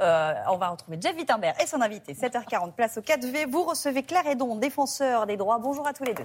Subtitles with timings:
[0.00, 2.14] Euh, on va retrouver Jeff Wittenberg et son invité.
[2.14, 3.46] 7h40, place au 4V.
[3.46, 5.58] Vous recevez Claire Edon, défenseur des droits.
[5.58, 6.24] Bonjour à tous les deux.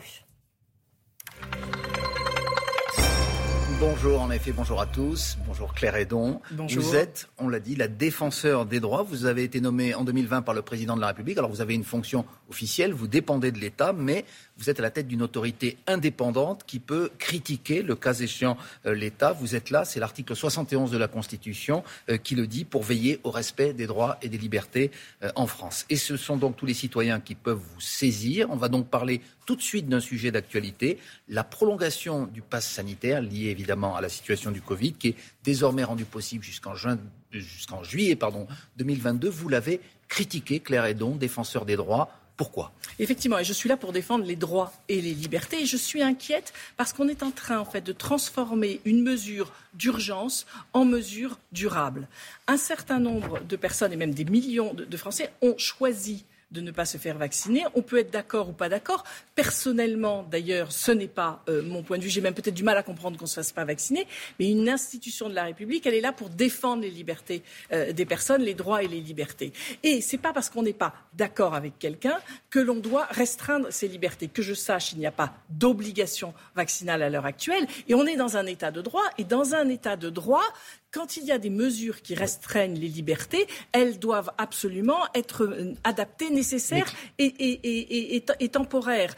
[3.77, 5.37] Bonjour, en effet, bonjour à tous.
[5.45, 6.39] Bonjour Claire Edon.
[6.51, 6.81] Bonjour.
[6.81, 9.03] Vous êtes, on l'a dit, la défenseur des droits.
[9.03, 11.37] Vous avez été nommé en 2020 par le président de la République.
[11.37, 14.23] Alors vous avez une fonction officielle, vous dépendez de l'État, mais
[14.57, 18.95] vous êtes à la tête d'une autorité indépendante qui peut critiquer, le cas échéant, euh,
[18.95, 19.33] l'État.
[19.33, 23.19] Vous êtes là, c'est l'article 71 de la Constitution euh, qui le dit, pour veiller
[23.23, 24.91] au respect des droits et des libertés
[25.23, 25.85] euh, en France.
[25.89, 28.47] Et ce sont donc tous les citoyens qui peuvent vous saisir.
[28.51, 30.97] On va donc parler tout de suite d'un sujet d'actualité,
[31.29, 35.83] la prolongation du pass sanitaire lié évidemment à la situation du Covid, qui est désormais
[35.83, 36.97] rendue possible jusqu'en juin,
[37.31, 39.29] jusqu'en juillet pardon, 2022.
[39.29, 42.09] Vous l'avez critiqué, Claire Edon, défenseur des droits.
[42.37, 42.73] Pourquoi?
[42.99, 45.61] Effectivement, et je suis là pour défendre les droits et les libertés.
[45.61, 50.83] Et je suis inquiète parce qu'on est en train, de transformer une mesure d'urgence en
[50.83, 52.09] mesure durable.
[52.47, 56.71] Un certain nombre de personnes, et même des millions de Français, ont choisi de ne
[56.71, 57.63] pas se faire vacciner.
[57.75, 59.03] On peut être d'accord ou pas d'accord.
[59.35, 62.09] Personnellement, d'ailleurs, ce n'est pas euh, mon point de vue.
[62.09, 64.07] J'ai même peut-être du mal à comprendre qu'on ne se fasse pas vacciner.
[64.39, 68.05] Mais une institution de la République, elle est là pour défendre les libertés euh, des
[68.05, 69.53] personnes, les droits et les libertés.
[69.83, 72.17] Et c'est pas parce qu'on n'est pas d'accord avec quelqu'un
[72.49, 74.27] que l'on doit restreindre ses libertés.
[74.27, 77.67] Que je sache, il n'y a pas d'obligation vaccinale à l'heure actuelle.
[77.87, 79.03] Et on est dans un état de droit.
[79.17, 80.43] Et dans un état de droit,
[80.95, 85.73] quand il y a des mesures qui restreignent les libertés, elles doivent absolument être euh,
[85.83, 89.13] adaptées, nécessaires et, et, et, et, temporaires,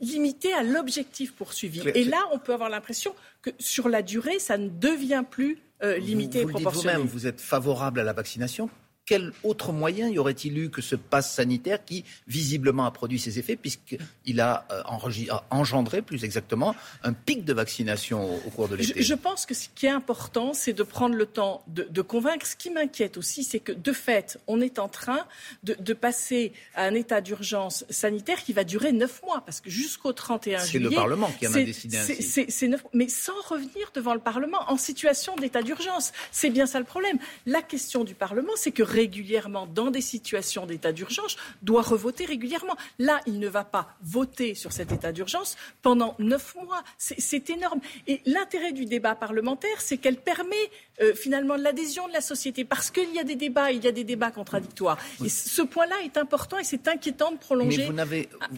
[0.00, 1.82] limitées à l'objectif poursuivi.
[1.94, 5.98] Et là, on peut avoir l'impression que sur la durée, ça ne devient plus euh,
[5.98, 6.94] limité vous, vous et proportionné.
[6.94, 8.68] Vous-même, vous êtes favorable à la vaccination
[9.10, 13.40] quel autre moyen y aurait-il eu que ce pass sanitaire qui, visiblement, a produit ses
[13.40, 18.68] effets, puisqu'il a, euh, a, engendré, plus exactement, un pic de vaccination au, au cours
[18.68, 19.02] de l'été?
[19.02, 22.02] Je, je, pense que ce qui est important, c'est de prendre le temps de, de
[22.02, 22.46] convaincre.
[22.46, 25.26] Ce qui m'inquiète aussi, c'est que, de fait, on est en train
[25.64, 29.70] de, de passer à un état d'urgence sanitaire qui va durer neuf mois, parce que
[29.70, 30.70] jusqu'au 31 juillet...
[30.70, 32.46] C'est le Parlement qui en a décidé ainsi.
[32.48, 36.12] C'est neuf, mais sans revenir devant le Parlement en situation d'état d'urgence.
[36.30, 37.18] C'est bien ça le problème.
[37.44, 42.76] La question du Parlement, c'est que régulièrement dans des situations d'état d'urgence doit revoter régulièrement.
[42.98, 46.82] Là, il ne va pas voter sur cet état d'urgence pendant neuf mois.
[46.98, 47.80] C'est énorme.
[48.06, 50.66] Et l'intérêt du débat parlementaire, c'est qu'elle permet
[51.00, 53.92] euh, finalement l'adhésion de la société parce qu'il y a des débats, il y a
[53.92, 54.98] des débats contradictoires.
[55.24, 57.90] Et ce point-là est important et c'est inquiétant de prolonger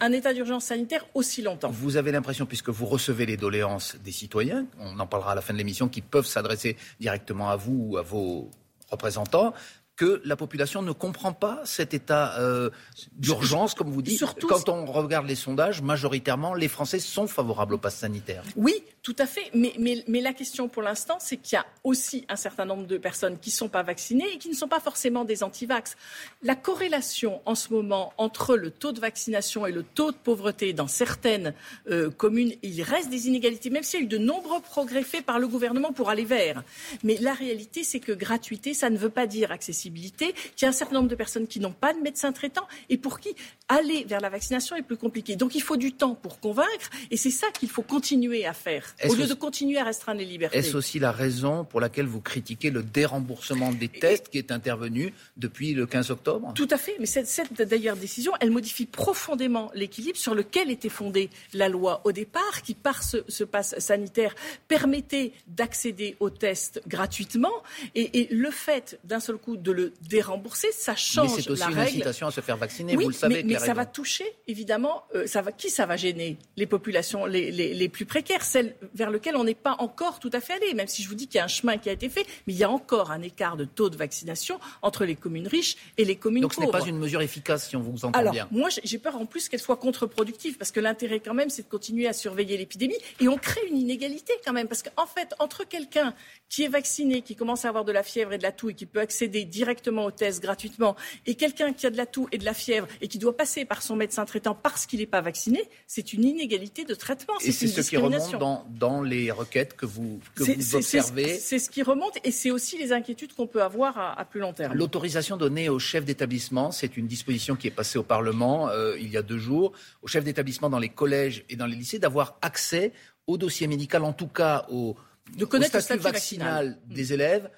[0.01, 1.71] un état d'urgence sanitaire aussi longtemps.
[1.71, 5.41] Vous avez l'impression, puisque vous recevez les doléances des citoyens, on en parlera à la
[5.41, 8.51] fin de l'émission, qui peuvent s'adresser directement à vous ou à vos
[8.91, 9.55] représentants,
[9.97, 12.71] que la population ne comprend pas cet état euh,
[13.13, 14.19] d'urgence, comme vous dites.
[14.19, 18.43] Surtout, Quand on regarde les sondages, majoritairement, les Français sont favorables au pass sanitaire.
[18.57, 19.51] Oui, tout à fait.
[19.55, 22.87] Mais, mais, mais la question pour l'instant, c'est qu'il y a aussi un certain nombre
[22.87, 25.97] de personnes qui ne sont pas vaccinées et qui ne sont pas forcément des antivax.
[26.43, 30.73] La corrélation en ce moment entre le taux de vaccination et le taux de pauvreté
[30.73, 31.55] dans certaines
[31.91, 35.25] euh, communes, il reste des inégalités, même s'il y a eu de nombreux progrès faits
[35.25, 36.63] par le gouvernement pour aller vers.
[37.03, 40.69] Mais la réalité, c'est que gratuité, ça ne veut pas dire accessibilité, qu'il y a
[40.69, 43.35] un certain nombre de personnes qui n'ont pas de médecin traitant et pour qui
[43.77, 45.37] aller vers la vaccination est plus compliqué.
[45.37, 48.95] Donc il faut du temps pour convaincre et c'est ça qu'il faut continuer à faire
[49.09, 50.59] au lieu de continuer à restreindre les libertés.
[50.59, 55.13] Est-ce aussi la raison pour laquelle vous critiquez le déremboursement des tests qui est intervenu
[55.37, 56.53] depuis le 15 octobre?
[56.55, 56.97] Tout à fait.
[56.99, 62.01] Mais cette, cette d'ailleurs décision, elle modifie profondément l'équilibre sur lequel était fondée la loi
[62.05, 64.35] au départ, qui par ce, ce pass sanitaire
[64.69, 67.53] permettait d'accéder aux tests gratuitement.
[67.95, 71.61] Et, et le fait d'un seul coup de le dérembourser, ça change mais c'est aussi
[71.63, 71.97] la une règle.
[71.97, 73.43] incitation à se faire vacciner, oui, vous le savez.
[73.43, 76.37] Mais, mais ça va toucher évidemment, euh, ça va, qui ça va gêner?
[76.57, 80.31] Les populations les, les, les plus précaires, celles vers lesquelles on n'est pas encore tout
[80.33, 81.93] à fait allé, même si je vous dis qu'il y a un chemin qui a
[81.93, 85.17] été fait, mais il y a encore un écart de taux de vaccination entre les
[85.17, 86.73] communes riches et les communes Donc ce pauvres.
[86.73, 88.49] n'est pas une mesure efficace si on vous entend Alors, bien.
[88.51, 91.69] moi, j'ai peur en plus qu'elle soit contre-productive, parce que l'intérêt quand même, c'est de
[91.69, 95.65] continuer à surveiller l'épidémie, et on crée une inégalité quand même, parce qu'en fait, entre
[95.65, 96.15] quelqu'un
[96.49, 98.75] qui est vacciné, qui commence à avoir de la fièvre et de la toux, et
[98.75, 100.97] qui peut accéder directement aux tests gratuitement,
[101.27, 103.52] et quelqu'un qui a de la toux et de la fièvre, et qui doit passer
[103.65, 107.53] par son médecin traitant parce qu'il n'est pas vacciné, c'est une inégalité de traitement, Et
[107.53, 111.39] c'est ce qui remonte dans, dans les requêtes que vous, que vous observez.
[111.39, 114.41] C'est ce qui remonte, et c'est aussi les inquiétudes qu'on peut avoir à, à plus
[114.41, 114.75] long terme.
[114.75, 119.11] L'autorisation donnée au chef d'établissement, c'est une disposition qui est passée au Parlement euh, il
[119.11, 119.73] y a deux jours,
[120.03, 122.93] au chef d'établissement dans les collèges et dans les lycées d'avoir accès
[123.27, 124.97] au dossier médical, en tout cas au,
[125.37, 126.79] De au le statut statut vaccinal vaccinal.
[126.87, 127.51] des élèves.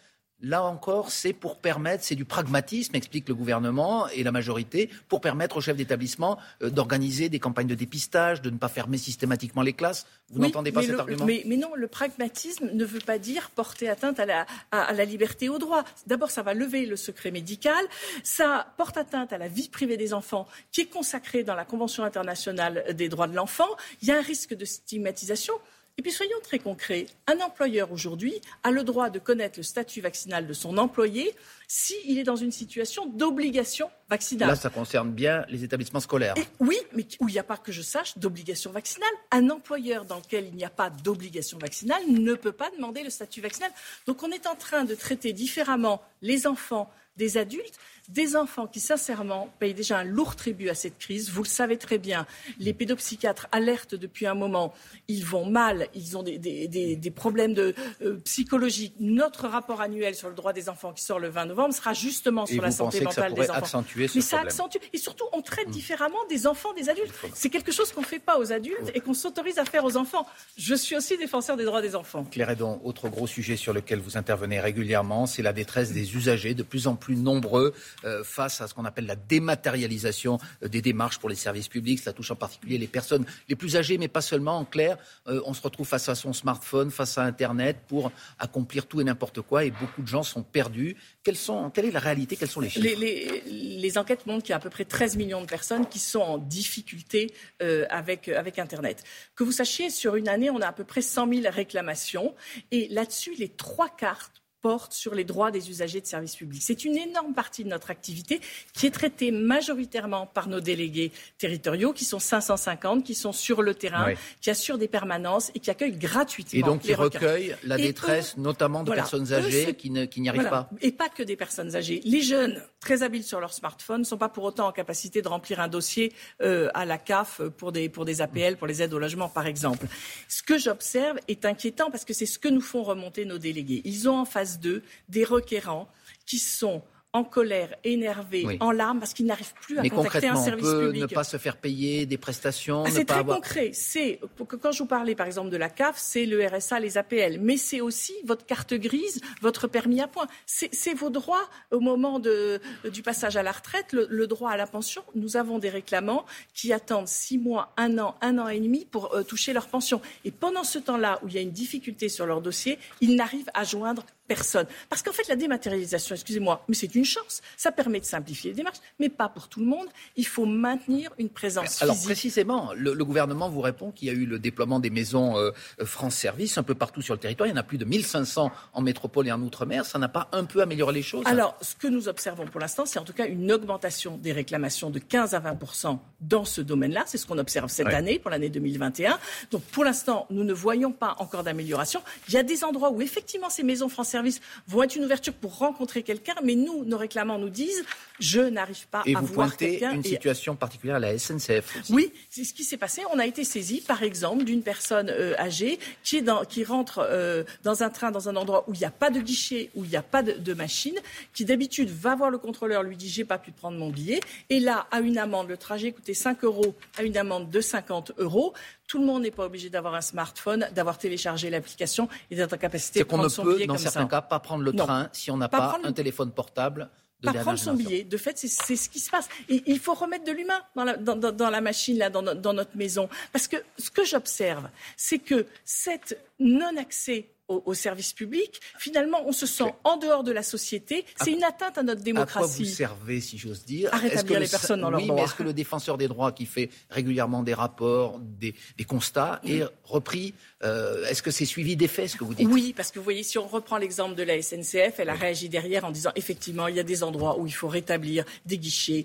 [0.45, 5.23] Là encore, c'est pour permettre, c'est du pragmatisme, explique le gouvernement et la majorité, pour
[5.23, 9.63] permettre aux chefs d'établissement euh, d'organiser des campagnes de dépistage, de ne pas fermer systématiquement
[9.63, 10.07] les classes.
[10.29, 11.25] Vous n'entendez pas cet argument?
[11.25, 15.49] mais, non, le pragmatisme ne veut pas dire porter atteinte à la, à, la liberté
[15.49, 15.83] au droit.
[16.07, 17.83] D'abord, ça va lever le secret médical,
[18.23, 22.05] ça porte atteinte à la vie privée des enfants qui est consacrée dans la Convention
[22.05, 23.69] internationale des droits de l'enfant.
[24.03, 25.55] Il y a un risque de stigmatisation.
[25.97, 27.07] Et puis soyons très concrets.
[27.29, 31.33] Un employeur aujourd'hui a le droit de connaître le statut vaccinal de son employé
[31.69, 34.49] s'il est dans une situation d'obligation vaccinale.
[34.49, 36.35] Là, ça concerne bien les établissements scolaires.
[36.59, 39.09] oui, mais où il n'y a pas, que je sache, d'obligation vaccinale.
[39.31, 43.11] Un employeur dans lequel il n'y a pas d'obligation vaccinale ne peut pas demander le
[43.11, 43.71] statut vaccinal.
[44.07, 47.79] Donc on est en train de traiter différemment les enfants des adultes
[48.09, 51.31] des enfants qui, sincèrement, payent déjà un lourd tribut à cette crise.
[51.31, 52.27] Vous le savez très bien,
[52.59, 54.75] les pédopsychiatres alertent depuis un moment.
[55.09, 58.95] Ils vont mal, ils ont des, problèmes de, euh, psychologiques.
[59.01, 62.47] Notre rapport annuel sur le droit des enfants qui sort le 20 novembre sera justement
[62.47, 63.55] sur la santé mentale des enfants.
[63.55, 64.79] Accentuer ce Mais ça accentue.
[64.93, 65.73] Et surtout, on traite hmm.
[65.73, 67.13] différemment des enfants des adultes.
[67.33, 69.97] C'est quelque chose qu'on ne fait pas aux adultes et qu'on s'autorise à faire aux
[69.97, 70.27] enfants.
[70.59, 72.25] Je suis aussi défenseur des droits des enfants.
[72.25, 76.55] Claire Edon, autre gros sujet sur lequel vous intervenez régulièrement, c'est la détresse des usagers,
[76.55, 77.75] de plus en plus nombreux
[78.05, 82.01] euh, face à ce qu'on appelle la dématérialisation euh, des démarches pour les services publics.
[82.01, 84.59] Cela touche en particulier les personnes les plus âgées, mais pas seulement.
[84.59, 84.97] En clair,
[85.27, 89.05] euh, on se retrouve face à son smartphone, face à Internet pour accomplir tout et
[89.05, 90.97] n'importe quoi, et beaucoup de gens sont perdus.
[91.23, 92.37] Quelles sont, quelle est la réalité?
[92.37, 92.87] Quels sont les chiffres?
[92.97, 96.21] les, enquêtes montrent qu'il y a à peu près 13 millions de personnes qui sont
[96.21, 99.05] en difficulté avec, avec Internet.
[99.37, 102.35] Que vous sachiez, sur une année, on a à peu près 100 000 réclamations,
[102.71, 106.63] et là-dessus, les trois cartes porte sur les droits des usagers de services publics.
[106.65, 108.41] C'est une énorme partie de notre activité
[108.73, 113.75] qui est traitée majoritairement par nos délégués territoriaux, qui sont 550, qui sont sur le
[113.75, 116.59] terrain, qui assurent des permanences et qui accueillent gratuitement.
[116.59, 120.71] Et donc qui recueillent la détresse, notamment de personnes âgées qui, n'y arrivent pas.
[120.81, 122.01] Et pas que des personnes âgées.
[122.07, 125.29] Les jeunes, très habiles sur leur smartphone, ne sont pas pour autant en capacité de
[125.29, 128.95] remplir un dossier euh, à la CAF pour des, pour des APL, pour les aides
[128.95, 129.87] au logement, par exemple.
[130.27, 133.83] Ce que j'observe est inquiétant parce que c'est ce que nous font remonter nos délégués.
[133.85, 135.89] Ils ont en face d'eux des requérants
[136.27, 136.83] qui sont
[137.15, 140.93] en colère, énervés, en larmes, parce qu'ils n'arrivent plus à contacter un service on peut
[140.93, 142.83] Ne pas se faire payer des prestations.
[142.85, 143.71] Ah, c'est très concret.
[143.73, 147.39] C'est quand je vous parlais par exemple de la CAF, c'est le RSA, les APL,
[147.41, 150.27] mais c'est aussi votre carte grise, votre permis à points.
[150.45, 152.61] C'est vos droits au moment de,
[152.93, 155.05] du passage à la retraite, le, droit à la pension.
[155.15, 159.15] Nous avons des réclamants qui attendent six mois, un an, un an et demi pour
[159.15, 160.01] euh, toucher leur pension.
[160.25, 163.51] Et pendant ce temps-là, où il y a une difficulté sur leur dossier, ils n'arrivent
[163.55, 164.67] à joindre personne.
[164.89, 167.43] Parce qu'en fait, la dématérialisation, excusez-moi, mais c'est une chance.
[167.57, 169.87] Ça permet de simplifier les démarches, mais pas pour tout le monde.
[170.17, 174.25] Il faut maintenir une présence Alors précisément, le, gouvernement vous répond qu'il y a eu
[174.25, 175.51] le déploiement des maisons euh,
[175.85, 177.47] France Service un peu partout sur le territoire.
[177.47, 179.85] Il y en a plus de 1500 en métropole et en outre-mer.
[179.85, 181.25] Ça n'a pas un peu amélioré les choses?
[181.27, 184.91] Alors, ce que nous observons pour l'instant, c'est en tout cas une augmentation des réclamations
[184.91, 187.05] de 15 à 20% dans ce domaine-là.
[187.07, 189.19] C'est ce qu'on observe cette année, pour l'année 2021.
[189.51, 192.03] Donc, pour l'instant, nous ne voyons pas encore d'amélioration.
[192.29, 195.35] Il y a des endroits où effectivement ces maisons France services vont être une ouverture
[195.35, 197.85] pour rencontrer quelqu'un, mais nous, nos réclamants nous disent
[198.21, 199.93] je n'arrive pas à voir quelqu'un.
[199.93, 201.91] Et une situation particulière à la SNCF.
[201.91, 203.03] Oui, c'est ce qui s'est passé.
[203.13, 206.99] On a été saisi, par exemple, d'une personne euh, âgée qui, est dans, qui rentre
[206.99, 209.85] euh, dans un train, dans un endroit où il n'y a pas de guichet, où
[209.85, 210.95] il n'y a pas de, de, machine,
[211.33, 214.61] qui d'habitude va voir le contrôleur, lui dit j'ai pas pu prendre mon billet, et
[214.61, 218.55] là, à une amende, le trajet coûtait 5 euros, à une amende de 50 euros.
[218.95, 222.57] Tout le monde n'est pas obligé d'avoir un smartphone, d'avoir téléchargé l'application et d'être en
[222.57, 223.87] capacité de prendre son billet comme ça.
[223.87, 226.89] dans certains cas, pas prendre le train si on n'a pas, un téléphone portable.
[227.21, 228.05] De pas prendre son billet.
[228.05, 229.29] De fait, c'est ce qui se passe.
[229.49, 232.53] Et il faut remettre de l'humain dans la, dans, dans la, machine, là, dans, dans
[232.53, 233.09] notre maison.
[233.33, 239.47] Parce que ce que j'observe, c'est que cette non-accès au, service public, finalement, on se
[239.47, 241.05] sent en dehors de la société.
[241.17, 242.39] C'est une atteinte à notre démocratie.
[242.39, 243.93] À quoi vous servez, si j'ose dire?
[243.93, 246.71] À rétablir les personnes dans oui, mais est-ce que le défenseur des droits qui fait
[246.91, 248.55] régulièrement des rapports, des,
[248.87, 252.49] constats, est repris euh, Est-ce que c'est suivi des faits, ce que vous dites?
[252.49, 255.49] Oui, parce que vous voyez, si on reprend l'exemple de la SNCF, elle a réagi
[255.49, 259.05] derrière en disant effectivement, il y a des endroits où il faut rétablir des guichets,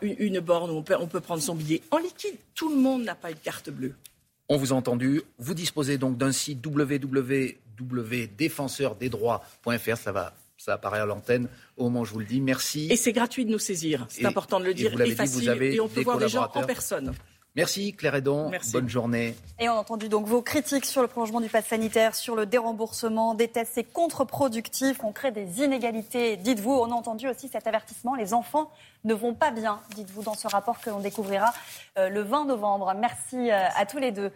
[0.00, 2.36] une, borne où on peut, on peut prendre son billet en liquide.
[2.54, 3.94] Tout le monde n'a pas une carte bleue.
[4.48, 5.22] On vous a entendu.
[5.38, 9.96] Vous disposez donc d'un site www www.défenseurdesdroits.fr.
[9.96, 12.40] Ça va ça apparaît à l'antenne au moment où je vous le dis.
[12.40, 12.86] Merci.
[12.90, 14.06] Et c'est gratuit de nous saisir.
[14.08, 14.98] C'est important de le dire.
[15.00, 15.50] Et, facile.
[15.62, 17.12] et on peut voir des gens en personne.
[17.56, 18.50] Merci Claire Edon.
[18.72, 19.36] Bonne journée.
[19.60, 22.46] Et on a entendu donc vos critiques sur le prolongement du pass sanitaire, sur le
[22.46, 23.72] déremboursement des tests.
[23.74, 25.04] C'est contre-productif.
[25.04, 26.36] On crée des inégalités.
[26.36, 28.16] Dites-vous, on a entendu aussi cet avertissement.
[28.16, 28.72] Les enfants
[29.04, 31.52] ne vont pas bien, dites-vous, dans ce rapport que l'on découvrira
[31.96, 32.92] euh, le 20 novembre.
[32.98, 34.32] Merci euh, à tous les deux.